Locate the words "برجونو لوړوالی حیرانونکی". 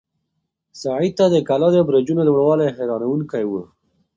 1.87-3.43